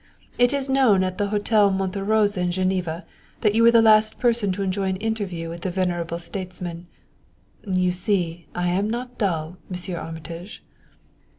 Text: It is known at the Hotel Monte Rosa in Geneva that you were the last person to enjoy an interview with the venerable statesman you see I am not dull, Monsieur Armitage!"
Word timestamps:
It 0.39 0.51
is 0.51 0.67
known 0.67 1.03
at 1.03 1.19
the 1.19 1.27
Hotel 1.27 1.69
Monte 1.69 1.99
Rosa 2.01 2.39
in 2.39 2.51
Geneva 2.51 3.05
that 3.41 3.53
you 3.53 3.61
were 3.61 3.69
the 3.69 3.83
last 3.83 4.17
person 4.17 4.51
to 4.53 4.63
enjoy 4.63 4.89
an 4.89 4.95
interview 4.95 5.47
with 5.47 5.61
the 5.61 5.69
venerable 5.69 6.17
statesman 6.17 6.87
you 7.67 7.91
see 7.91 8.47
I 8.55 8.69
am 8.69 8.89
not 8.89 9.19
dull, 9.19 9.57
Monsieur 9.69 9.99
Armitage!" 9.99 10.63